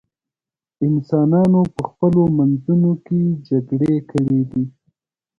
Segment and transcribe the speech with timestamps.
[0.87, 4.63] انسانانو په خپلو منځونو کې جګړې کړې دي.